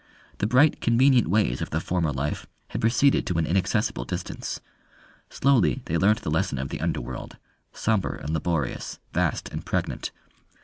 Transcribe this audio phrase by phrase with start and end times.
[0.39, 4.59] The bright, convenient ways of the former life had receded to an inaccessible distance;
[5.29, 7.37] slowly they learnt the lesson of the underworld
[7.71, 10.09] sombre and laborious, vast and pregnant.